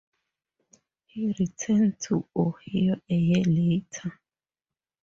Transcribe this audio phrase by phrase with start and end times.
[1.05, 4.19] He returned to Ohio a year later.